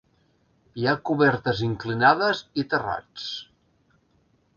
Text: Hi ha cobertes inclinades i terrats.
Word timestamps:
Hi 0.79 0.85
ha 0.85 0.93
cobertes 1.09 1.61
inclinades 1.67 2.41
i 2.63 2.65
terrats. 2.73 3.27